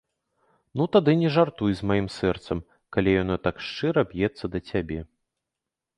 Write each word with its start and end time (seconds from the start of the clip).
Ну, 0.79 0.87
тады 0.95 1.13
не 1.23 1.29
жартуй 1.35 1.75
з 1.81 1.91
маім 1.91 2.07
сэрцам, 2.17 2.63
калі 2.97 3.09
яно 3.21 3.35
так 3.47 3.55
шчыра 3.67 4.01
б'ецца 4.15 4.45
да 4.55 4.59
цябе. 4.71 4.99